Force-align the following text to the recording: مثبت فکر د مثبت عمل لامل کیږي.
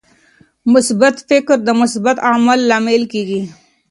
مثبت 0.73 1.15
فکر 1.29 1.57
د 1.63 1.69
مثبت 1.81 2.17
عمل 2.29 2.59
لامل 2.69 3.03
کیږي. 3.13 3.41